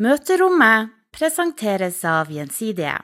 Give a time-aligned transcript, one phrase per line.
[0.00, 2.94] Møterommet presenteres av Gjensidige.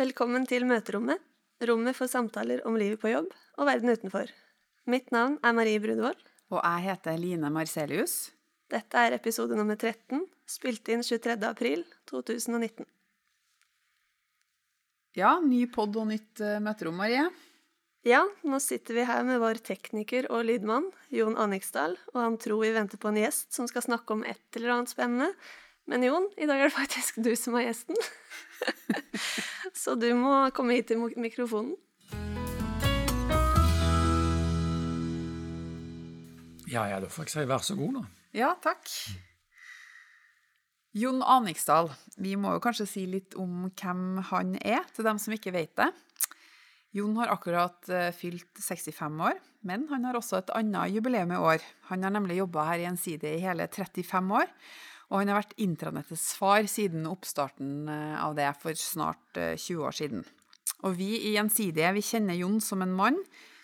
[0.00, 1.20] Velkommen til Møterommet,
[1.68, 3.26] rommet for samtaler om livet på jobb
[3.60, 4.30] og verden utenfor.
[4.88, 6.16] Mitt navn er Marie Brunvoll.
[6.48, 8.14] Og jeg heter Line Marcelius.
[8.72, 11.36] Dette er episode nummer 13, spilt inn 23.
[11.50, 12.88] april 2019.
[15.20, 17.26] Ja, ny pod og nytt uh, møterom, Marie.
[18.08, 22.64] Ja, nå sitter vi her med vår tekniker og lydmann, Jon Anniksdal, og han tror
[22.64, 25.28] vi venter på en gjest som skal snakke om et eller annet spennende.
[25.90, 27.98] Men Jon, i dag er det faktisk du som er gjesten.
[29.82, 31.74] Så du må komme hit til mikrofonen.
[36.72, 38.02] Ja, ja, da får jeg si vær så god, da.
[38.32, 38.88] Ja, takk.
[40.96, 45.34] Jon Aniksdal, vi må jo kanskje si litt om hvem han er, til dem som
[45.36, 45.90] ikke vet det.
[46.96, 49.36] Jon har akkurat uh, fylt 65 år,
[49.68, 51.64] men han har også et annet jubileum i år.
[51.90, 54.52] Han har nemlig jobba her i Gjensidige i hele 35 år,
[55.12, 59.84] og han har vært intranettets far siden oppstarten uh, av det for snart uh, 20
[59.84, 60.22] år siden.
[60.88, 63.20] Og vi i Gjensidige vi kjenner Jon som en mann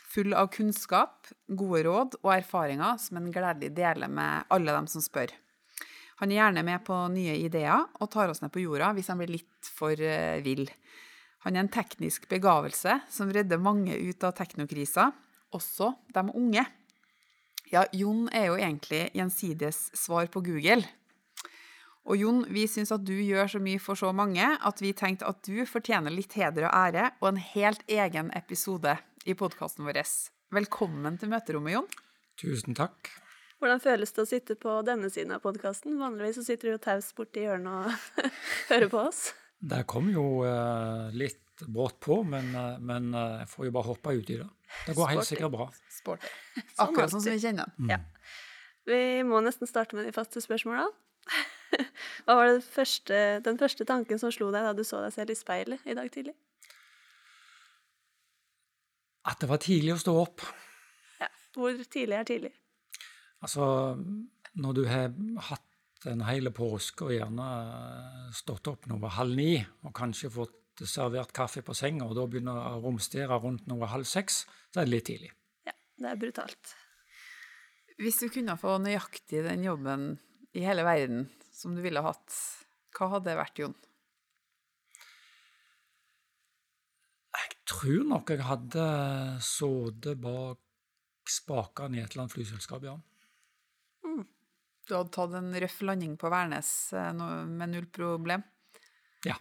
[0.09, 5.05] full av kunnskap, gode råd og erfaringer som han gledelig deler med alle dem som
[5.05, 5.33] spør.
[6.21, 9.21] Han er gjerne med på nye ideer og tar oss ned på jorda hvis han
[9.21, 10.01] blir litt for
[10.45, 10.65] vill.
[11.47, 15.13] Han er en teknisk begavelse som redder mange ut av teknokrisa,
[15.55, 16.65] også de unge.
[17.69, 20.83] Ja, Jon er jo egentlig Gjensidiges svar på Google.
[22.07, 25.29] Og Jon, vi syns at du gjør så mye for så mange at vi tenkte
[25.29, 28.95] at du fortjener litt heder og ære og en helt egen episode
[29.29, 30.01] i podkasten vår.
[30.55, 31.89] Velkommen til møterommet, Jon.
[32.41, 33.11] Tusen takk.
[33.59, 35.99] Hvordan føles det å sitte på denne siden av podkasten?
[35.99, 38.31] Vanligvis så sitter du jo taus borti hjørnet og
[38.71, 39.23] hører på oss.
[39.59, 43.91] Det kom jo uh, litt brått på, men, uh, men uh, jeg får jo bare
[43.91, 44.47] hoppe uti det.
[44.87, 45.67] Det går helt sikkert bra.
[45.91, 46.31] Sporty.
[46.79, 47.89] Akkurat sånn som vi kjenner den.
[47.89, 47.93] Mm.
[47.97, 48.39] Ja.
[48.89, 50.87] Vi må nesten starte med de faste spørsmåla.
[52.27, 55.39] Hva var første, den første tanken som slo deg da du så deg selv i
[55.39, 56.35] speilet i dag tidlig?
[59.29, 60.45] At det var tidlig å stå opp.
[61.21, 61.29] Ja.
[61.57, 62.53] Hvor tidlig er tidlig?
[63.45, 63.65] Altså,
[64.59, 65.11] når du har
[65.51, 67.49] hatt en hel påske og gjerne
[68.35, 72.59] stått opp noe halv ni og kanskje fått servert kaffe på senga, og da begynner
[72.71, 75.33] å romstere rundt noe halv seks, så er det litt tidlig.
[75.67, 76.75] Ja, det er brutalt.
[77.99, 80.13] Hvis du kunne få nøyaktig den jobben
[80.55, 81.27] i hele verden
[81.59, 82.35] som du ville hatt,
[82.95, 83.77] hva hadde det vært, Jon?
[87.39, 88.87] Jeg tror nok jeg hadde
[89.45, 90.63] sittet bak
[91.29, 92.95] spakene i et eller annet flyselskap, ja.
[94.07, 94.23] Mm.
[94.89, 96.71] Du hadde tatt en røff landing på Værnes
[97.51, 98.47] med null problem?
[99.27, 99.37] Ja.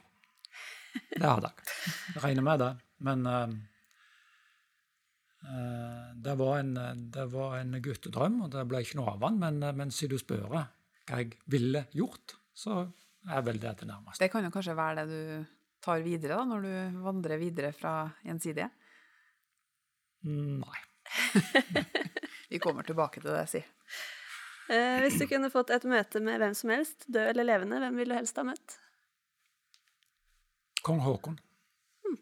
[1.14, 1.68] Det hadde jeg.
[2.16, 2.72] Jeg regner med det.
[3.08, 3.54] Men uh,
[5.46, 6.74] uh, det, var en,
[7.14, 9.40] det, var en, guttedrøm, og det ble ikke noe av den.
[9.46, 10.50] Men, men siden du spør
[11.08, 12.82] jeg ville gjort, så
[13.28, 14.24] er vel det det nærmeste.
[14.24, 17.94] Det kan jo kanskje være det du tar videre, da, når du vandrer videre fra
[18.26, 18.70] Gjensidige?
[20.28, 20.80] Nei.
[22.52, 23.62] Vi kommer tilbake til det, si.
[24.68, 28.00] Eh, hvis du kunne fått et møte med hvem som helst, død eller levende, hvem
[28.00, 28.80] ville du helst ha møtt?
[30.88, 31.38] Kong Haakon.
[32.04, 32.20] Hmm.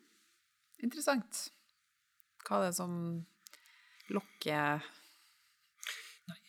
[0.85, 1.47] Interessant.
[2.45, 2.93] Hva er det som
[4.13, 4.85] lokker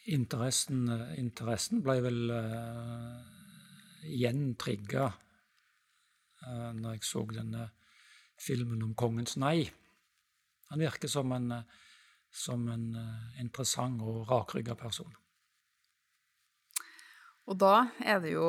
[0.06, 0.86] Interessen,
[1.18, 3.16] interessen ble vel uh,
[4.06, 7.66] igjen trigga uh, når jeg så denne
[8.38, 9.64] filmen om kongens nei.
[10.70, 11.50] Han virker som en,
[12.30, 12.88] som en
[13.40, 15.10] interessant og rakrygga person.
[17.46, 18.48] Og da er det jo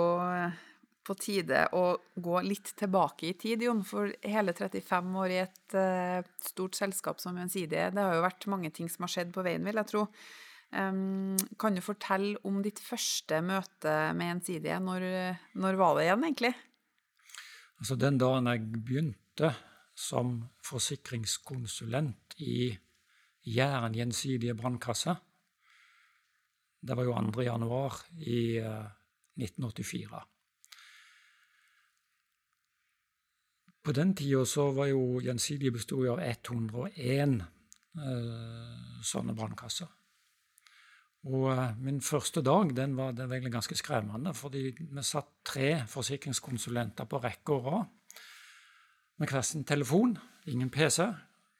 [1.07, 3.85] på tide å gå litt tilbake i tid, Jon.
[3.87, 5.77] For hele 35 år i et
[6.49, 9.63] stort selskap som Gjensidige, det har jo vært mange ting som har skjedd på veien,
[9.63, 10.07] vil jeg tro.
[10.71, 14.79] Kan du fortelle om ditt første møte med Gjensidige?
[14.83, 15.05] Når,
[15.63, 16.51] når var det igjen, egentlig?
[17.79, 19.53] Altså, den dagen jeg begynte
[19.97, 22.69] som forsikringskonsulent i
[23.47, 25.15] Jæren Gjensidige brannkasse,
[26.87, 27.41] det var jo 2.
[27.41, 28.85] januar i uh,
[29.37, 30.21] 1984.
[33.83, 37.39] På den tida så var jo Gjensidige bestod av 101
[37.97, 39.89] uh, sånne brannkasser.
[41.27, 45.83] Og uh, min første dag den var, den var ganske skremmende, fordi vi satt tre
[45.87, 47.85] forsikringskonsulenter på rekke og rad
[49.17, 50.17] med hver sin telefon.
[50.47, 51.03] Ingen PC,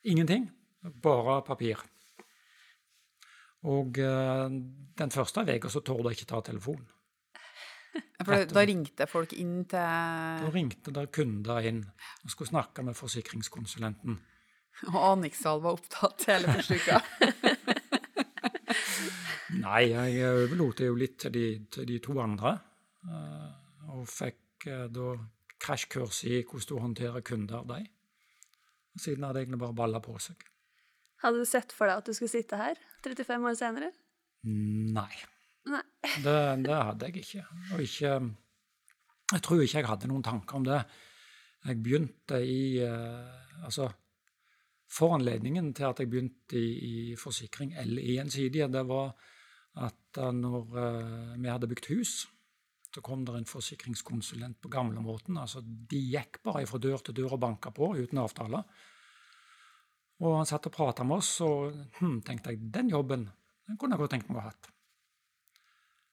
[0.03, 0.47] ingenting.
[1.03, 1.81] Bare papir.
[3.67, 4.47] Og uh,
[4.97, 6.87] den første uka så torde jeg ikke ta telefonen.
[8.21, 9.81] For da ringte folk inn til
[10.43, 11.81] Da ringte der kunder inn
[12.23, 14.19] og skulle snakke med forsikringskonsulenten.
[14.93, 17.01] Og Anniksdal var opptatt hele første uka?
[19.67, 22.53] Nei, jeg overlot det jo litt til de, til de to andre.
[23.93, 25.15] og fikk eh, da
[25.63, 27.63] krasjkurs i hvordan du håndterer kunder.
[27.67, 27.81] De.
[28.99, 30.43] Siden hadde egentlig bare balla på seg.
[31.23, 33.91] Hadde du sett for deg at du skulle sitte her 35 år senere?
[34.47, 35.11] Nei.
[35.67, 35.83] Nei.
[36.23, 37.45] Det, det hadde jeg ikke.
[37.73, 38.11] Og ikke
[39.33, 40.81] Jeg tror ikke jeg hadde noen tanker om det.
[41.67, 43.89] Jeg begynte i eh, Altså,
[44.93, 46.67] foranledningen til at jeg begynte i,
[47.11, 49.09] i forsikring eller i Gjensidige, det var
[50.17, 52.13] uh, når uh, vi hadde bygd hus,
[52.93, 55.37] så kom det en forsikringskonsulent på gamlemåten.
[55.37, 58.63] Altså, de gikk bare fra dør til dør og banka på uten avtale.
[60.23, 63.27] Og han satt og prata med oss, og hm, tenkte jeg, den jobben
[63.67, 64.69] den kunne jeg godt tenkt meg å ha hatt.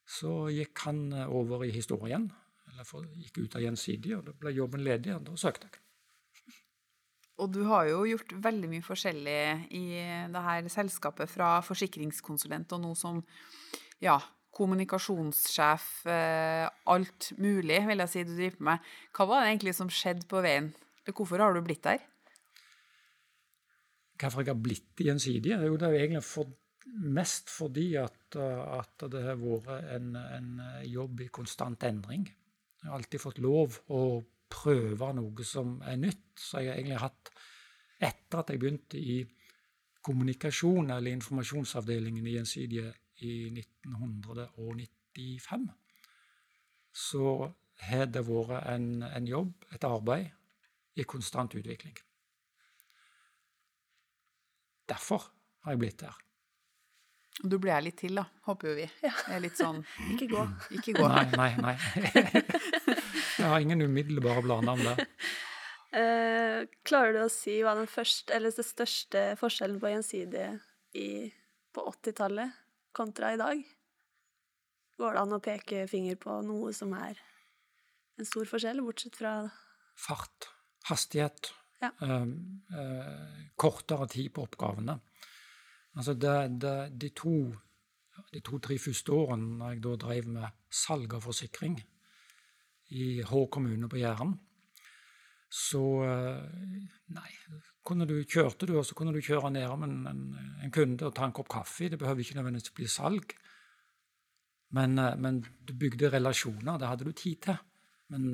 [0.04, 2.26] Så gikk han uh, over i historien,
[2.72, 5.80] eller for, gikk ut av Gjensidige, og da ble jobben ledig, og da søkte jeg.
[7.42, 9.38] Og du har jo gjort veldig mye forskjellig
[9.74, 9.84] i
[10.30, 13.22] det her selskapet, fra forsikringskonsulent og noe som
[14.04, 14.18] ja,
[14.54, 18.90] kommunikasjonssjef, eh, alt mulig, vil jeg si du driver med.
[19.16, 20.72] Hva var det egentlig som skjedde på veien?
[21.10, 22.04] Hvorfor har du blitt der?
[24.20, 25.56] Hvorfor jeg har blitt gjensidig?
[25.56, 26.52] Jo, det er jo egentlig for,
[26.94, 30.52] mest fordi at, at, det har vært en, en
[30.86, 32.28] jobb i konstant endring.
[32.80, 34.22] Jeg har alltid fått lov å
[34.54, 36.28] prøve noe som er nytt.
[36.38, 37.34] Så jeg har egentlig hatt
[38.04, 39.20] Etter at jeg begynte i
[40.04, 42.90] kommunikasjon, eller informasjonsavdelingen i Gjensidige
[43.22, 45.68] i 1995,
[46.94, 47.52] så
[47.88, 50.30] har det vært en, en jobb, et arbeid,
[50.94, 51.96] i konstant utvikling.
[54.88, 55.24] Derfor
[55.64, 56.20] har jeg blitt her.
[57.42, 58.86] Du blir her litt til, da, håper jo vi.
[59.02, 59.10] Ja.
[59.34, 59.80] Er litt sånn
[60.14, 60.44] Ikke gå.
[60.76, 61.08] Ikke gå.
[61.10, 61.74] Nei, nei, nei.
[63.34, 64.96] Jeg har ingen umiddelbare planer om det.
[65.94, 70.48] Eh, klarer du å si hva den første, eller den største forskjellen på Gjensidige
[70.98, 71.30] i,
[71.70, 72.50] på 80-tallet
[72.96, 73.60] kontra i dag?
[74.98, 77.18] Går det an å peke finger på noe som er
[78.18, 79.34] en stor forskjell, bortsett fra
[79.98, 80.48] Fart,
[80.88, 81.52] hastighet,
[81.82, 81.90] Ja.
[82.02, 82.26] eh,
[82.78, 84.98] eh, kortere tid på oppgavene.
[85.96, 87.34] Altså det, det, de to
[88.32, 91.76] de to-tre første årene når jeg da drev med salg av forsikring
[92.94, 94.36] i Hå kommune på Jæren,
[95.50, 97.30] så eh, Nei,
[97.84, 100.22] kunne du, kjørte du, og så kunne du kjøre nedom en, en,
[100.64, 101.90] en kunde og ta en kopp kaffe.
[101.92, 103.34] Det behøver ikke nødvendigvis bli salg.
[104.74, 106.78] Men, eh, men du bygde relasjoner.
[106.80, 107.60] Det hadde du tid til.
[108.12, 108.24] Men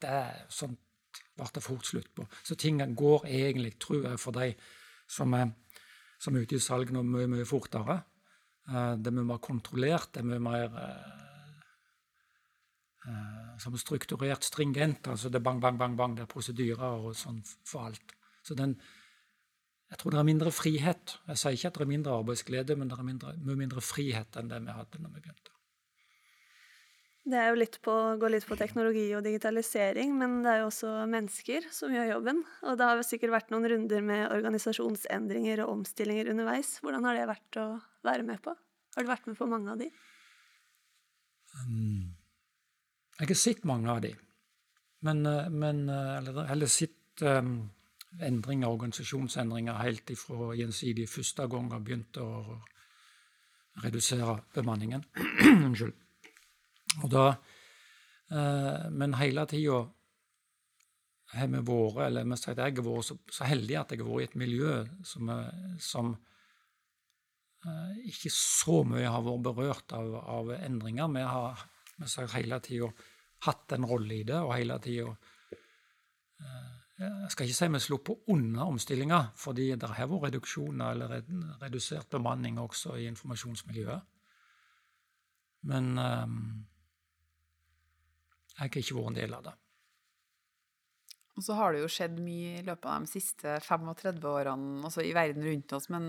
[0.00, 0.16] det,
[0.52, 0.80] sånt
[1.34, 2.26] ble det fort slutt på.
[2.46, 4.52] Så ting går egentlig, tror jeg, for de
[5.10, 5.52] som er,
[6.18, 8.00] som er ute i salg nå, mye, mye fortere.
[8.70, 11.22] Eh, Det er mye mer kontrollert, det er mye mer eh,
[13.60, 15.06] som er strukturert, stringent.
[15.08, 18.14] altså Det er bang, bang, bang, bang, det er prosedyrer og sånn for alt.
[18.44, 18.74] Så den,
[19.92, 21.16] jeg tror det er mindre frihet.
[21.28, 24.38] Jeg sier ikke at det er mindre arbeidsglede, men det er mindre, mye mindre frihet
[24.40, 25.50] enn det vi hadde når vi begynte.
[27.24, 30.66] Det er jo litt på, går litt på teknologi og digitalisering, men det er jo
[30.68, 32.42] også mennesker som gjør jobben.
[32.68, 36.74] Og det har jo sikkert vært noen runder med organisasjonsendringer og omstillinger underveis.
[36.84, 37.68] Hvordan har det vært å
[38.04, 38.52] være med på?
[38.96, 39.88] Har du vært med på mange av de?
[43.14, 44.10] Jeg har sett mange av de,
[45.06, 47.70] men, eh, men eh, eller, eller sett um,
[48.22, 52.60] endringer, organisasjonsendringer helt ifra Gjensidig første gang har begynte å
[53.82, 55.02] redusere bemanningen.
[55.66, 55.96] Unnskyld.
[57.02, 57.24] Og da,
[58.30, 59.80] eh, men hele tida
[61.34, 64.10] har vi vært, eller mest sagt jeg har vært så, så heldig at jeg har
[64.12, 65.32] vært i et miljø som,
[65.82, 66.14] som
[67.66, 71.10] eh, ikke så mye har vært berørt av, av endringer.
[71.16, 71.64] Vi har
[71.96, 72.88] vi har hele tida
[73.46, 75.12] hatt en rolle i det, og hele tida
[76.94, 81.16] Jeg skal ikke si vi slo på under omstillinga, fordi det har vært reduksjoner eller
[81.62, 84.06] redusert bemanning også i informasjonsmiljøet.
[85.66, 86.38] Men um,
[88.54, 89.56] jeg har ikke vært en del av det.
[91.34, 95.02] Og så har det jo skjedd mye i løpet av de siste 35 årene, altså
[95.02, 96.04] i verden rundt oss, men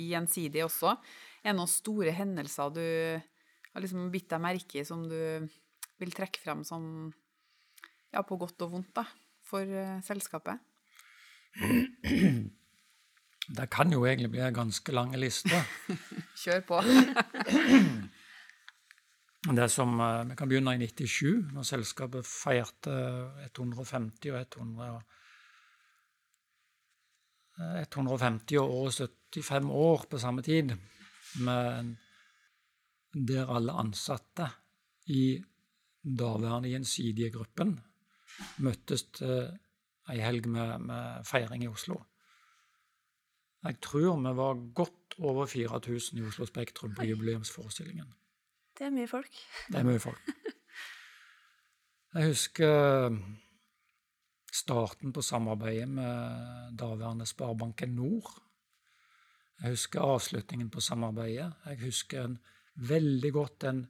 [0.00, 0.94] i gjensidig også.
[1.42, 2.84] Er det noen store hendelser du
[3.74, 5.18] har liksom bitt deg merke i, som du
[6.00, 7.10] vil trekke frem som
[8.10, 9.04] ja, på godt og vondt, da,
[9.50, 10.58] for eh, selskapet?
[13.50, 15.58] Det kan jo egentlig bli en ganske lang liste.
[16.42, 16.82] Kjør på.
[19.58, 22.94] Det som, eh, Vi kan begynne i 97, når selskapet feirte
[23.50, 25.02] 150 og 100
[27.58, 30.76] eh, 150 og 75 år på samme tid,
[31.40, 31.98] men
[33.14, 34.46] der alle ansatte
[35.06, 35.42] i
[36.02, 37.80] daværende gjensidige gruppen
[38.58, 39.50] møttes til
[40.10, 42.00] ei helg med, med feiring i Oslo.
[43.64, 48.08] Jeg tror vi var godt over 4000 i Oslo Spektrum på jubileumsforestillingen.
[48.78, 49.36] Det er mye folk.
[49.68, 50.30] Det er mye folk.
[52.14, 53.18] Jeg husker
[54.52, 58.32] starten på samarbeidet med daværende Sparebanken Nord.
[59.60, 61.52] Jeg husker avslutningen på samarbeidet.
[61.66, 62.38] Jeg husker en,
[62.74, 63.84] veldig godt en,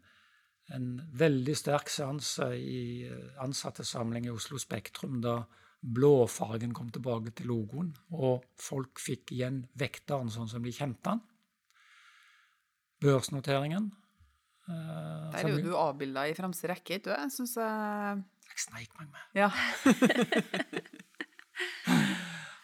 [0.75, 3.09] en veldig sterk seanse i
[3.43, 5.41] ansattesamling i Oslo Spektrum da
[5.81, 11.23] blåfargen kom tilbake til logoen, og folk fikk igjen vekteren sånn som de kjente den.
[13.01, 13.89] Børsnoteringen.
[14.69, 17.35] Der er jo du avbilda i fremste rekke, ikke sant?
[17.35, 19.23] Syns jeg Jeg sneik meg med.
[19.41, 19.51] Ja.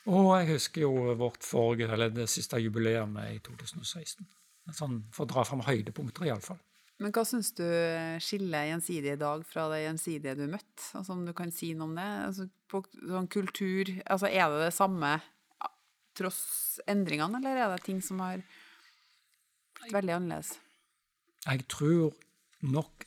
[0.06, 4.26] Og jeg husker jo vårt forrige, eller det siste jubileet i 2016.
[4.74, 6.60] Sånn, for å dra fram høydepunkter, iallfall.
[7.02, 7.64] Men hva syns du
[8.24, 10.84] skiller gjensidige i dag fra det gjensidige du møtte?
[10.96, 12.06] Altså, om du kan si noe om det?
[12.28, 15.18] Altså, på sånn kultur, altså Er det det samme
[16.16, 18.40] tross endringene, eller er det ting som har
[19.82, 20.54] vært veldig annerledes?
[21.44, 22.16] Jeg tror
[22.64, 23.04] nok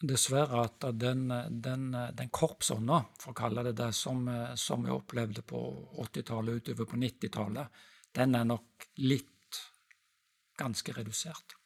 [0.00, 1.26] dessverre at den,
[1.64, 4.28] den, den korpsånda, for å kalle det det, som,
[4.60, 5.60] som vi opplevde på
[6.04, 7.80] 80-tallet utover på 90-tallet,
[8.16, 9.60] den er nok litt
[10.60, 11.56] ganske redusert.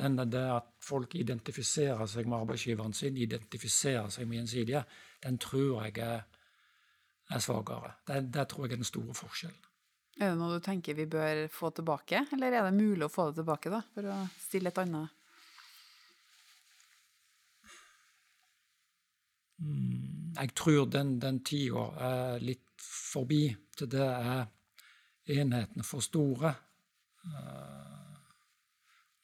[0.00, 4.84] Den er det at folk identifiserer seg med arbeidsgiveren sin, identifiserer seg med gjensidige,
[5.24, 6.22] den tror jeg er,
[7.28, 7.92] er svakere.
[8.08, 9.66] Det, det tror jeg er den store forskjellen.
[10.20, 13.30] Er det noe du tenker vi bør få tilbake, eller er det mulig å få
[13.30, 15.16] det tilbake, da, for å stille et annet
[20.40, 23.42] Jeg tror den, den tida er litt forbi.
[23.76, 24.46] Til det er
[25.36, 26.54] enhetene for store.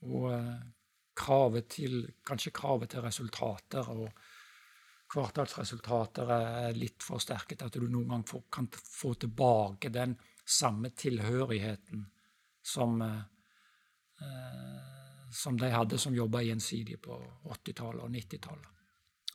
[0.07, 0.31] Og
[1.17, 4.11] kravet til, kanskje kravet til resultater og
[5.13, 10.17] kvartalsresultater er litt for sterke til at du noen gang får, kan få tilbake den
[10.47, 12.05] samme tilhørigheten
[12.67, 13.21] som, eh,
[15.33, 18.73] som de hadde som jobba gjensidig på 80-tallet og 90-tallet.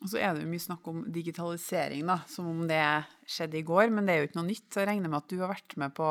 [0.02, 2.82] Og så er det jo mye snakk om digitalisering, da, som om det
[3.30, 4.66] skjedde i går, men det er jo ikke noe nytt.
[4.74, 6.08] Så jeg regner med at du har vært med på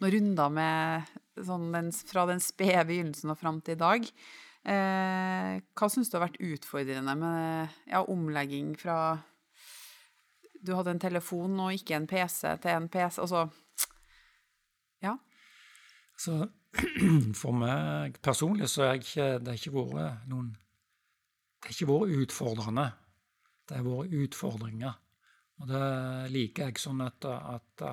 [0.00, 4.08] noen runder med sånn den, fra den spede begynnelsen og fram til i dag.
[4.62, 9.18] Eh, hva syns du har vært utfordrende med ja, omlegging fra
[10.62, 13.18] Du hadde en telefon og ikke en PC til en PC.
[13.24, 13.48] Altså
[15.02, 15.16] Ja.
[16.16, 16.46] Så
[17.40, 22.86] for meg personlig så er ikke, det ikke vært noen Det har ikke vært utfordrende.
[23.66, 24.94] Det har vært utfordringer.
[25.62, 25.84] Og det
[26.34, 27.84] liker jeg sånn at, at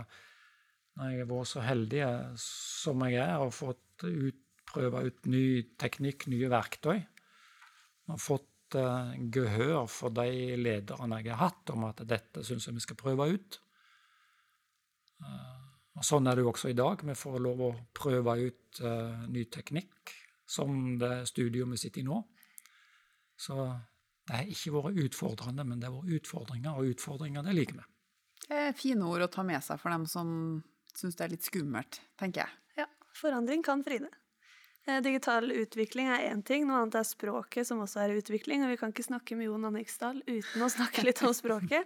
[1.00, 2.04] når jeg har vært så heldig
[2.44, 5.46] som jeg er, og fått ut, prøve ut ny
[5.80, 6.98] teknikk, nye verktøy,
[8.12, 12.76] og fått uh, gehør for de lederne jeg har hatt, om at dette syns jeg
[12.76, 13.60] vi skal prøve ut.
[15.24, 17.02] Uh, og Sånn er det jo også i dag.
[17.08, 20.12] Vi får lov å prøve ut uh, ny teknikk,
[20.50, 22.20] som det studioet vi sitter i nå.
[23.40, 23.56] Så
[24.28, 27.88] det har ikke vært utfordrende, men det har vært utfordringer, og utfordringer det liker vi.
[28.50, 30.30] Det er fine ord å ta med seg for dem som
[30.98, 32.84] syns det er litt skummelt, tenker jeg.
[32.84, 34.10] Ja, forandring kan fride.
[35.04, 38.64] Digital utvikling er én ting, noe annet er språket, som også er utvikling.
[38.66, 41.86] Og vi kan ikke snakke med Jon Anniksdal uten å snakke litt om språket.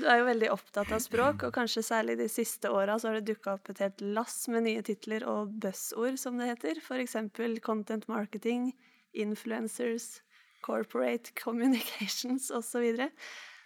[0.00, 3.18] Du er jo veldig opptatt av språk, og kanskje særlig de siste åra så har
[3.18, 6.80] det dukka opp et helt lass med nye titler og buzzord, som det heter.
[7.02, 8.70] Eksempel content marketing,
[9.12, 10.22] influencers,
[10.64, 13.10] corporate communications osv.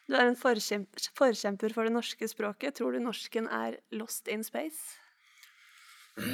[0.04, 2.76] Du er en forkjemper, forkjemper for det norske språket.
[2.78, 4.98] Tror du norsken er lost in space?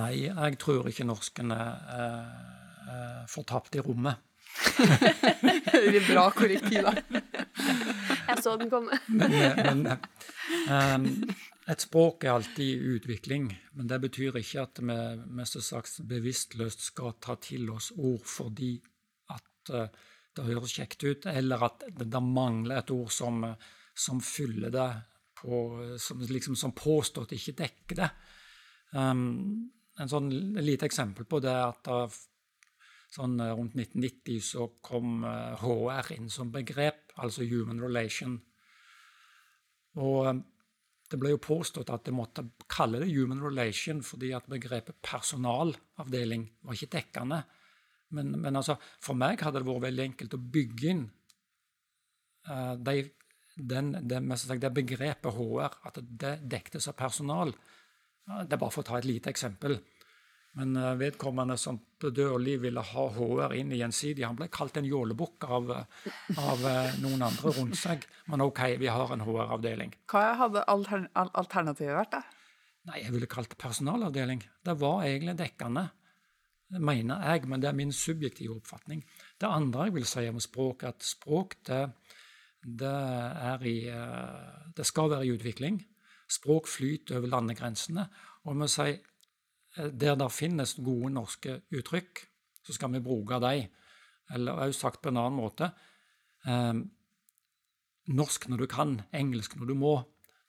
[0.00, 1.74] Nei, jeg tror ikke norsken er,
[2.94, 4.22] er fortapt i rommet.
[5.72, 6.94] det blir bra korrektiv, da.
[8.28, 8.96] Jeg så den komme.
[9.20, 9.86] men, men
[10.70, 11.06] um,
[11.70, 14.98] et språk er alltid i utvikling, men det betyr ikke at vi
[15.36, 18.72] mest sagt bevisstløst skal ta til oss ord fordi
[19.34, 19.86] at uh,
[20.36, 23.42] det høres kjekt ut, eller at det, det mangler et ord som,
[23.94, 24.88] som fyller det,
[25.38, 25.62] på,
[26.00, 28.10] som, liksom, som påstått ikke dekker det.
[28.94, 31.98] Um, en sånn lite eksempel på det er at da,
[33.14, 35.22] sånn rundt 1990 så kom
[35.60, 38.38] HR inn som begrep, altså human relation.
[40.02, 40.42] Og um,
[41.10, 46.48] det ble jo påstått at de måtte kalle det human relation fordi at begrepet personalavdeling
[46.64, 47.44] var ikke dekkende.
[48.14, 51.04] Men, men altså, for meg hadde det vært veldig enkelt å bygge inn
[52.50, 53.00] uh, de,
[53.56, 54.20] den, det,
[54.62, 57.54] det, begrepet HR, at det dektes av personal.
[58.24, 59.78] Det er bare for å ta et lite eksempel.
[60.54, 64.76] Men uh, vedkommende som på død ville ha HR inn i Gjensidige, han ble kalt
[64.78, 68.06] en jålebukk av, av uh, noen andre rundt seg.
[68.30, 69.96] Men OK, vi har en HR-avdeling.
[70.12, 72.22] Hva hadde altern alternativet vært, da?
[72.84, 74.44] Nei, Jeg ville kalt det personalavdeling.
[74.64, 75.88] Det var egentlig dekkende,
[76.80, 79.04] mener jeg, men det er min subjektive oppfatning.
[79.40, 81.82] Det andre jeg vil si om språk, er at språk det,
[82.64, 82.94] det,
[83.68, 85.80] i, eh, det skal være i utvikling.
[86.30, 88.06] Språk flyter over landegrensene.
[88.44, 88.90] Og jeg må si,
[89.76, 92.26] eh, der det finnes gode norske uttrykk,
[92.64, 93.68] så skal vi bruke dem.
[94.34, 95.68] Eller også sagt på en annen måte
[96.48, 96.74] eh,
[98.04, 99.94] Norsk når du kan, engelsk når du må.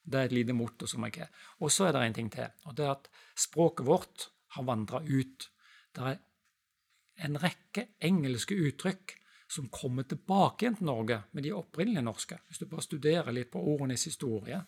[0.04, 1.30] Det er et lite motto som jeg har.
[1.64, 2.48] Og så er det en ting til.
[2.66, 5.50] og det er at Språket vårt har vandra ut.
[5.96, 6.20] Det er
[7.26, 9.16] en rekke engelske uttrykk
[9.48, 12.40] som kommer tilbake igjen til Norge med de opprinnelige norske.
[12.48, 14.60] Hvis du bare studerer litt på ordenes historie.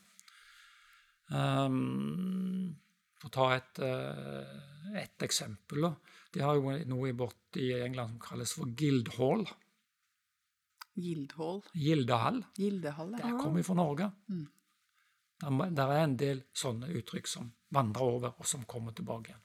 [1.27, 2.75] Um,
[3.17, 5.89] for å ta et, uh, et eksempel.
[6.33, 7.09] De har jo noe
[7.57, 9.47] i England som kalles for Guildhall.
[10.97, 11.63] Gildhall.
[11.73, 12.43] Gildehall.
[12.57, 13.25] Gildehall, ja.
[13.25, 14.11] Det kommer fra Norge.
[14.29, 14.45] Mm.
[15.37, 19.43] Det er en del sånne uttrykk som vandrer over, og som kommer tilbake igjen.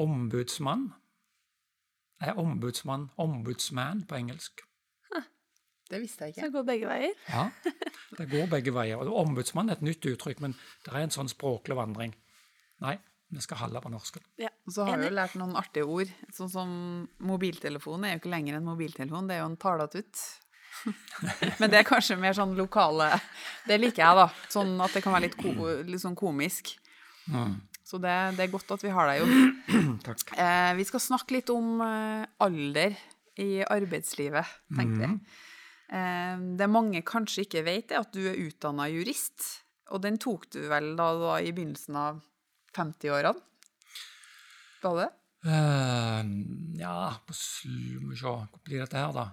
[0.00, 0.88] Ombudsmann
[2.24, 4.62] er ombudsmann ombudsman på engelsk.
[5.90, 6.46] Det visste jeg Så ikke.
[6.46, 7.16] det går begge veier.
[7.28, 7.42] Ja,
[8.18, 9.02] det går begge veier.
[9.04, 10.54] Og ombudsmann er et nytt uttrykk, men
[10.86, 12.14] det er en sånn språklig vandring.
[12.82, 12.94] Nei,
[13.30, 14.24] vi skal holde på norsken.
[14.40, 14.48] Ja.
[14.64, 16.08] Og så har jo lært noen artige ord.
[16.32, 16.72] Sånn som
[17.20, 20.24] mobiltelefon er jo ikke lenger en mobiltelefon, det er jo en talatut.
[21.60, 23.12] Men det er kanskje mer sånn lokale
[23.68, 24.24] Det liker jeg, da.
[24.50, 25.52] Sånn at det kan være litt, ko
[25.84, 26.72] litt sånn komisk.
[27.84, 29.98] Så det, det er godt at vi har deg, Jon.
[30.06, 30.30] Takk.
[30.40, 32.96] Eh, vi skal snakke litt om eh, alder
[33.40, 35.18] i arbeidslivet, tenkte jeg.
[35.92, 39.50] Eh, det mange kanskje ikke vet, er at du er utdanna jurist.
[39.92, 42.22] Og den tok du vel da, da i begynnelsen av
[42.74, 43.36] 50-årene?
[44.84, 45.10] Var det?
[45.44, 46.20] Uh,
[46.80, 47.34] ja, på
[48.00, 49.26] må vi se, Hvor blir dette her, da?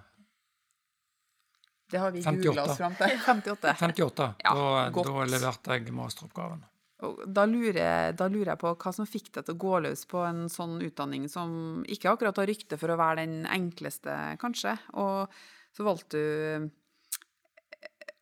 [1.92, 2.44] Det har vi 58.
[2.44, 3.16] googla oss fram til.
[3.26, 3.74] 58.
[3.80, 4.28] 58.
[4.44, 4.52] Ja,
[4.92, 6.64] da, da leverte jeg masteroppgaven.
[7.02, 10.20] Da lurer, da lurer jeg på hva som fikk deg til å gå løs på
[10.22, 14.76] en sånn utdanning som ikke akkurat har rykte for å være den enkleste, kanskje.
[15.02, 15.32] Og
[15.74, 16.68] så valgte du eh,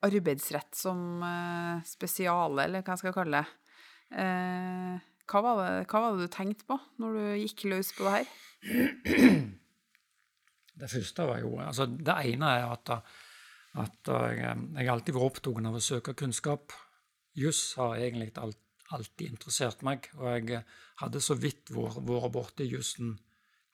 [0.08, 3.76] arbeidsrett som eh, spesiale, eller hva jeg skal kalle det.
[4.24, 4.96] Eh,
[5.30, 8.16] hva, var det hva var det du tenkte på når du gikk løs på det
[8.16, 8.30] her?
[10.80, 12.90] Det første var jo altså Det ene er at,
[13.82, 16.72] at jeg, jeg har alltid vært opptatt av å søke kunnskap.
[17.36, 18.56] Juss har egentlig alt,
[18.96, 20.62] alltid interessert meg, og jeg
[21.00, 23.16] hadde så vidt vært borti jussen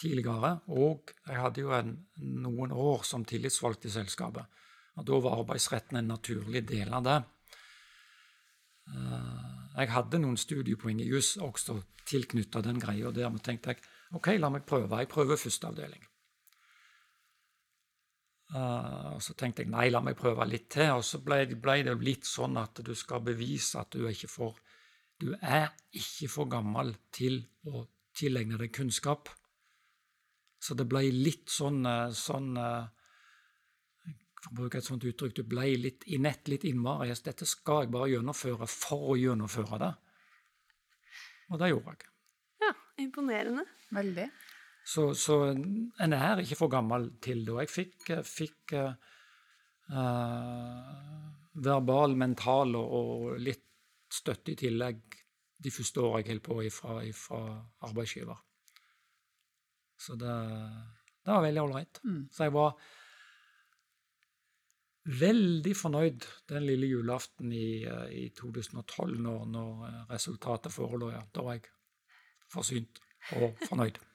[0.00, 0.58] tidligere.
[0.76, 1.94] Og jeg hadde jo en,
[2.44, 4.44] noen år som tillitsvalgt i selskapet.
[4.96, 7.18] Og da var arbeidsretten en naturlig del av det.
[8.92, 13.10] Eh, Jeg hadde noen studiepoeng i juss også tilknytta den greia.
[13.12, 13.82] Der men tenkte jeg
[14.16, 15.02] OK, la meg prøve.
[15.02, 16.04] Jeg prøver første avdeling.
[18.54, 20.94] Uh, og så tenkte jeg nei, la meg prøve litt til.
[20.94, 24.56] Og så ble, ble det litt sånn at du skal bevise at du ikke for
[25.20, 29.30] Du er ikke for gammel til å tilegne deg kunnskap.
[30.60, 32.92] Så det ble litt sånn, eh, sånn eh,
[34.36, 37.08] For å bruke et sånt uttrykk, du ble litt i nett litt innmari.
[37.24, 39.88] Dette skal jeg bare gjennomføre for å gjennomføre det.
[41.50, 42.12] Og det gjorde jeg.
[42.62, 42.70] Ja,
[43.02, 43.64] imponerende.
[43.96, 44.28] Veldig.
[44.86, 47.54] Så, så en er ikke for gammel til det.
[47.54, 48.92] Og jeg fikk, fikk eh,
[49.90, 51.24] eh,
[51.66, 53.64] verbal, mental og, og litt
[54.16, 55.22] støtte i tillegg
[55.62, 57.40] de første åra jeg holdt på ifra, ifra
[57.88, 58.38] arbeidsgiver.
[59.96, 60.36] Så det,
[61.24, 62.00] det var veldig ålreit.
[62.04, 62.22] Mm.
[62.32, 62.76] Så jeg var
[65.06, 71.12] veldig fornøyd den lille julaften i, eh, i 2012, når, når eh, resultatet forelå.
[71.14, 71.22] Ja.
[71.32, 71.70] Da var jeg
[72.52, 73.00] forsynt
[73.38, 74.02] og fornøyd.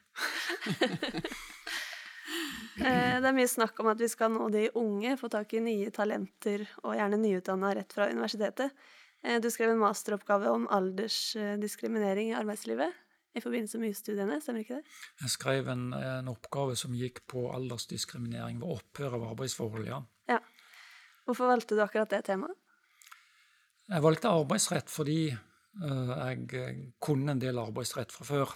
[2.82, 5.60] Eh, Det er mye snakk om at vi skal nå de unge, få tak i
[5.62, 8.72] nye talenter og gjerne nyutdanna rett fra universitetet.
[9.24, 12.94] Eh, Du skrev en masteroppgave om aldersdiskriminering i arbeidslivet
[13.36, 14.96] i forbindelse med jusstudiene, stemmer ikke det?
[15.22, 19.88] Jeg skrev en, en oppgave som gikk på aldersdiskriminering ved opphør av arbeidsforhold.
[19.88, 20.40] ja.
[21.26, 22.58] Hvorfor valgte du akkurat det temaet?
[23.92, 28.56] Jeg valgte arbeidsrett fordi uh, jeg eh, kunne en del arbeidsrett fra før.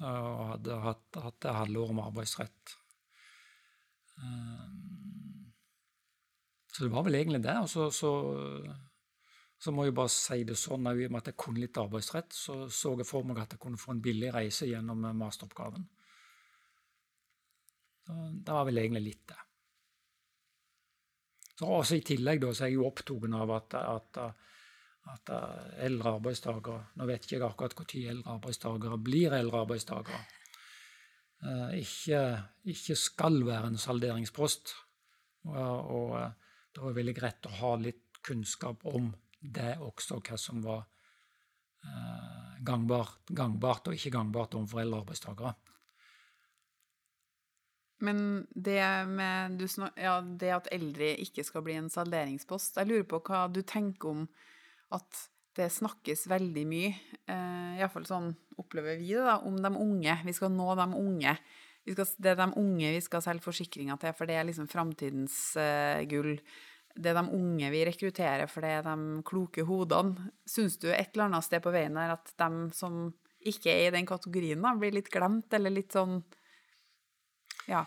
[0.00, 2.74] eh, og hadde hatt, hatt et halvår med arbeidsrett.
[4.16, 4.66] Eh,
[6.72, 7.56] så det var vel egentlig det.
[7.60, 8.10] Og så, så,
[9.58, 12.34] så må jeg bare si det sånn, i og med at jeg kunne litt arbeidsrett,
[12.36, 15.86] så så jeg for meg at jeg kunne få en billig reise gjennom eh, masteroppgaven.
[18.06, 19.38] Det var vel egentlig litt det.
[21.56, 24.18] Så også I tillegg da, så er jeg jo opptatt av at, at,
[25.10, 25.32] at
[25.82, 30.20] eldre arbeidstakere Nå vet ikke jeg akkurat når eldre arbeidstakere blir eldre arbeidstakere.
[31.50, 32.22] eh, ikke,
[32.76, 34.74] ikke skal være en salderingspost.
[35.48, 36.32] Og, og eh,
[36.76, 39.10] da er det veldig greit å ha litt kunnskap om
[39.54, 40.82] det også, hva som var
[41.84, 45.54] eh, gangbart, gangbart og ikke gangbart overfor eldre arbeidstakere.
[48.04, 48.18] Men
[48.52, 53.22] det med snak, ja, det at eldre ikke skal bli en salderingspost Jeg lurer på
[53.24, 54.26] hva du tenker om
[54.92, 55.22] at
[55.56, 56.90] det snakkes veldig mye,
[57.32, 60.16] eh, iallfall sånn opplever vi det, da, om de unge.
[60.26, 61.32] Vi skal nå de unge.
[61.86, 65.38] Skal, det er de unge vi skal selge forsikringer til, for det er liksom framtidens
[65.60, 66.34] eh, gull.
[66.96, 70.30] Det er de unge vi rekrutterer, for det er de kloke hodene.
[70.48, 73.06] Syns du et eller annet sted på veien her at de som
[73.46, 76.20] ikke er i den kategorien, da, blir litt glemt, eller litt sånn
[77.68, 77.84] Ja.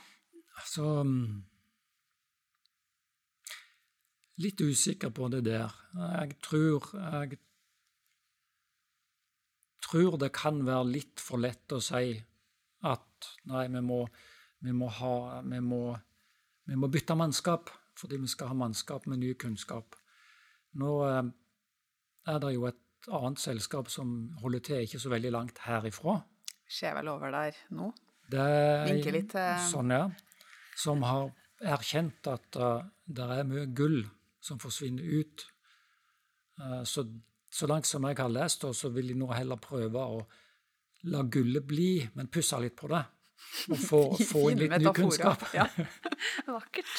[0.59, 1.45] Altså mm,
[4.39, 5.73] Litt usikker på det der.
[5.95, 7.39] Jeg tror Jeg
[9.83, 12.13] tror det kan være litt for lett å si
[12.87, 14.03] at nei, vi må,
[14.63, 15.81] vi må, ha, vi må,
[16.69, 19.97] vi må bytte mannskap fordi vi skal ha mannskap med ny kunnskap.
[20.79, 21.23] Nå eh,
[22.29, 26.19] er det jo et annet selskap som holder til ikke så veldig langt herifra.
[26.69, 27.91] Skjer vel over der nå.
[28.29, 28.49] Det
[28.85, 30.03] Vinker litt til Sånn, ja.
[30.77, 34.03] Som har erkjent at uh, det er mye gull
[34.43, 35.45] som forsvinner ut.
[36.59, 37.03] Uh, så,
[37.49, 40.21] så langt som jeg har lest, så vil de nå heller prøve å
[41.09, 43.01] la gullet bli, men pusse litt på det.
[43.69, 43.99] Og få,
[44.31, 45.43] få inn litt ny kunnskap.
[45.55, 45.65] Ja.
[46.47, 46.93] Vakkert.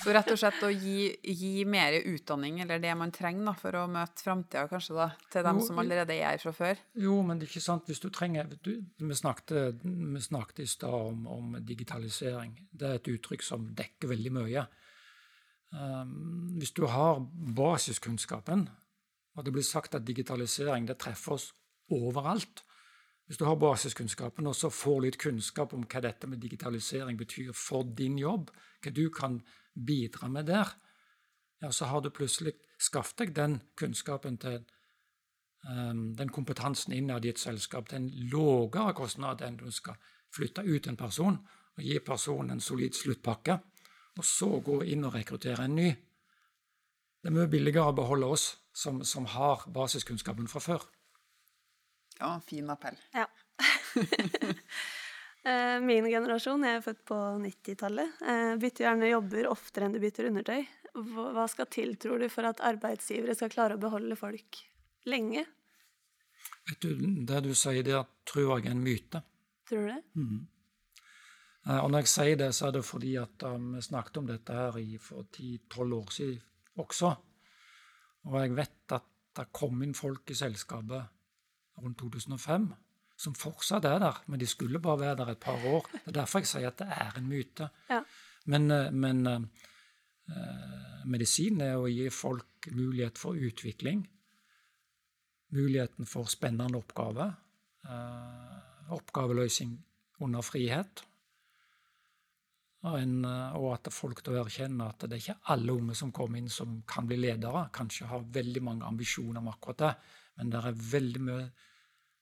[0.00, 3.78] Så rett og slett å gi, gi mer utdanning, eller det man trenger da, for
[3.78, 6.82] å møte framtida, kanskje, da, til dem Jo, som allerede er her fra før.
[7.00, 10.68] Jo, men det er ikke sant hvis du trenger du, vi, snakket, vi snakket i
[10.70, 12.56] stad om, om digitalisering.
[12.70, 14.66] Det er et uttrykk som dekker veldig mye.
[15.70, 17.20] Um, hvis du har
[17.56, 18.66] basiskunnskapen,
[19.38, 21.50] og det blir sagt at digitalisering det treffer oss
[21.94, 22.64] overalt
[23.30, 27.52] Hvis du har basiskunnskapen og så får litt kunnskap om hva dette med digitalisering betyr
[27.54, 28.48] for din jobb,
[28.82, 29.36] hva du kan
[29.70, 30.72] bidra med der,
[31.62, 34.58] ja, så har du plutselig skaffet deg den kunnskapen til
[35.62, 39.94] um, den kompetansen innad i et selskap til en lavere kostnad enn du skal
[40.34, 41.38] flytte ut en person
[41.78, 43.60] og gi personen en solid sluttpakke,
[44.18, 45.90] og så gå inn og rekruttere en ny.
[47.22, 50.90] Det er mye billigere å beholde oss som, som har basiskunnskapen fra før.
[52.20, 52.98] Ja, fin appell.
[53.16, 53.28] Ja.
[55.40, 60.02] Eh, Min generasjon, jeg er født på 90-tallet, eh, bytter gjerne jobber oftere enn de
[60.02, 60.66] bytter undertøy.
[61.14, 64.58] Hva skal til, tror du, for at arbeidsgivere skal klare å beholde folk
[65.08, 65.46] lenge?
[66.68, 66.92] Vet du,
[67.24, 69.22] Det du sier der, tror jeg er en myte.
[69.70, 70.02] Tror du det?
[70.20, 70.42] Mm.
[71.78, 74.60] Og når jeg sier det, så er det fordi at um, vi snakket om dette
[74.60, 77.14] her i, for 10-12 år siden også.
[78.28, 79.08] Og jeg vet at
[79.40, 81.19] det kom inn folk i selskapet
[81.82, 82.70] rundt 2005
[83.20, 85.88] som fortsatt er der, men de skulle bare være der et par år.
[85.92, 87.68] Det er derfor jeg sier at det er en myte.
[87.90, 88.00] Ja.
[88.46, 89.44] Men, eh, men eh,
[90.32, 94.06] eh, medisin er å gi folk mulighet for utvikling.
[95.52, 97.34] Muligheten for spennende oppgaver.
[97.84, 99.76] Eh, oppgaveløsning
[100.24, 101.04] under frihet.
[102.80, 106.40] Og, en, og at folk da erkjenner at det er ikke alle unge som kommer
[106.40, 107.66] inn som kan bli ledere.
[107.76, 109.90] Kanskje har veldig mange ambisjoner om akkurat det,
[110.40, 111.42] men det er veldig mye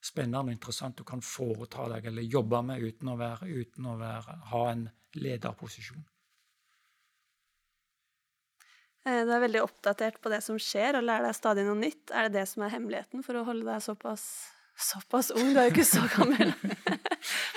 [0.05, 3.97] spennende og interessant du kan foreta deg eller jobbe med uten å, være, uten å
[3.99, 4.87] være, ha en
[5.19, 6.05] lederposisjon.
[9.09, 12.13] Eh, Du er veldig oppdatert på det som skjer, og lærer deg stadig noe nytt.
[12.13, 14.25] Er det det som er hemmeligheten for å holde deg såpass,
[14.91, 15.53] såpass ung?
[15.55, 16.53] Du er jo ikke så gammel.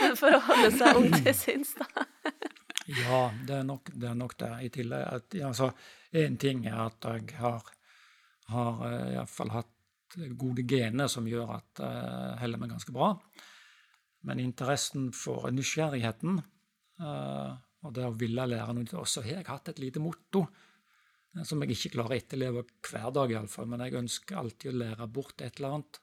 [0.02, 2.06] Men for å holde seg ung til sinns, da.
[2.92, 4.08] Ja, det er nok det.
[4.10, 4.52] Er nok det.
[4.66, 5.72] I tillegg at, altså,
[6.12, 7.68] En ting er at jeg har,
[8.52, 9.71] har uh, iallfall hatt
[10.40, 13.14] gode gener som gjør at jeg holder meg ganske bra.
[14.28, 19.72] Men interessen for nysgjerrigheten eh, og det å ville lære noe også har jeg hatt
[19.72, 23.70] et lite motto eh, som jeg ikke klarer å etterleve hver dag, iallfall.
[23.72, 26.02] Men jeg ønsker alltid å lære bort et eller annet.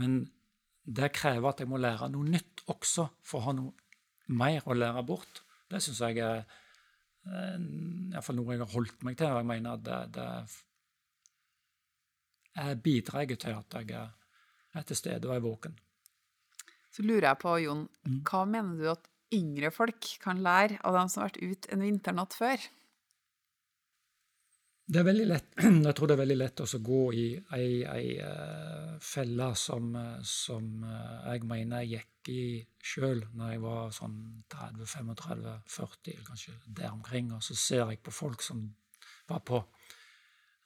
[0.00, 0.18] Men
[0.82, 4.74] det krever at jeg må lære noe nytt også for å ha noe mer å
[4.74, 5.44] lære bort.
[5.70, 7.56] Det syns jeg er eh,
[8.10, 10.28] iallfall noe jeg har holdt meg til, og jeg mener at det, det
[12.82, 14.02] bidrar til at jeg
[14.72, 15.78] er til stede og er våken.
[16.92, 17.86] Så lurer jeg på, Jon,
[18.28, 21.84] hva mener du at yngre folk kan lære av dem som har vært ute en
[21.86, 22.68] vinternatt før?
[24.92, 25.52] Det er veldig lett,
[25.86, 29.94] jeg tror det er veldig lett å gå i ei, ei uh, felle som,
[30.26, 32.42] som uh, jeg mener jeg gikk i
[32.92, 34.18] sjøl når jeg var sånn
[34.52, 37.32] 30-35-40, kanskje der omkring.
[37.32, 38.66] Og så ser jeg på folk som
[39.30, 39.62] var på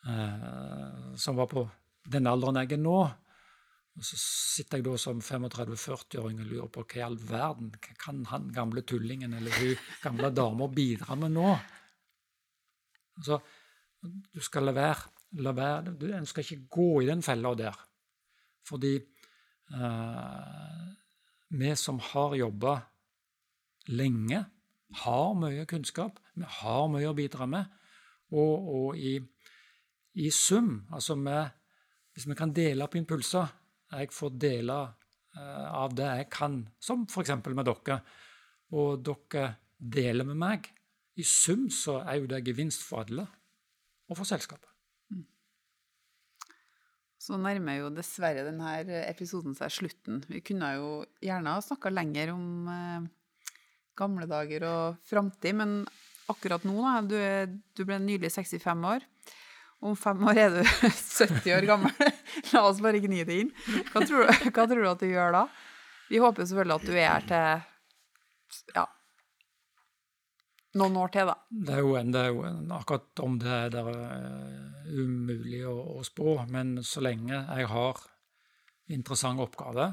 [0.07, 1.66] uh, som var på
[2.07, 2.99] den alderen jeg er nå.
[3.97, 8.25] Og så sitter jeg da som 35-40-åring og lurer på hva i all verden kan
[8.29, 11.55] han gamle tullingen eller hun gamle dama bidra med nå?
[13.25, 13.38] Så
[14.05, 15.12] du skal la være.
[15.42, 15.95] La være.
[15.97, 17.79] Du skal ikke gå i den fella der.
[18.66, 20.85] Fordi eh,
[21.49, 22.77] vi som har jobba
[23.97, 24.45] lenge,
[25.03, 27.73] har mye kunnskap, vi har mye å bidra med.
[28.35, 29.16] Og, og i,
[30.16, 31.52] i, sum, altså med,
[32.14, 33.50] hvis vi kan dele opp impulser
[33.92, 34.76] Jeg får dele
[35.37, 37.37] uh, av det jeg kan, som f.eks.
[37.46, 38.00] med dere,
[38.74, 39.44] og dere
[39.79, 40.70] deler med meg.
[41.16, 43.29] I sum så er jo det gevinst for alle,
[44.09, 44.68] og for selskapet.
[47.26, 48.72] Så nærmer jo dessverre denne
[49.09, 50.20] episoden seg slutten.
[50.31, 50.90] Vi kunne jo
[51.24, 53.09] gjerne ha snakka lenger om eh,
[53.98, 55.81] gamle dager og framtid, men
[56.31, 59.07] akkurat nå, da, du, du, ble nylig 65 år.
[59.85, 60.61] Om fem år er du
[61.21, 62.11] 70 år gammel.
[62.55, 63.55] La oss bare gni det inn.
[63.93, 65.47] Hva tror, du, hva tror du at du gjør da?
[66.09, 68.87] Vi håper selvfølgelig at du er her til ja,
[70.77, 71.37] noen år til, da.
[71.49, 75.62] Det er jo, en, det er jo en, akkurat om det er det uh, umulig
[75.69, 78.03] å, å, spå, men så lenge jeg har
[78.93, 79.91] interessant oppgave,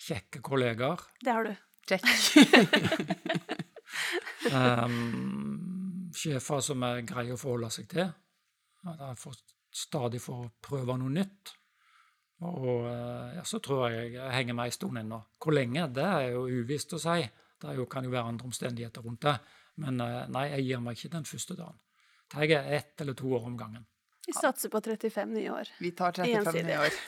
[0.00, 1.54] kjekke kollegaer Det har du.
[1.84, 2.06] Check.
[4.50, 8.08] um, sjefer som er greie å forholde seg til.
[8.90, 9.38] At jeg får
[9.74, 11.54] stadig får prøve noe nytt.
[12.44, 15.20] Og uh, ja, så tror jeg jeg henger meg en stund ennå.
[15.40, 17.24] Hvor lenge, det er jo uvisst å si.
[17.60, 19.34] Det jo, kan jo være andre omstendigheter rundt det.
[19.80, 21.78] Men eh, nei, jeg gir meg ikke den første dagen.
[22.30, 23.86] Det er ett eller to år om gangen.
[24.26, 25.70] Vi satser på 35 nye år.
[25.80, 26.98] Vi tar 35 nye år.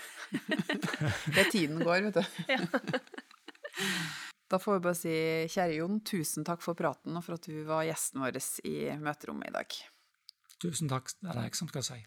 [1.35, 2.55] det er tiden går, vet du.
[2.55, 2.61] Ja.
[4.47, 5.13] Da får vi bare si,
[5.51, 9.51] kjære Jon, tusen takk for praten og for at du var gjesten vår i møterommet
[9.51, 9.79] i dag.
[10.67, 11.09] Tusen takk.
[11.21, 12.03] Det er det jeg som skal si.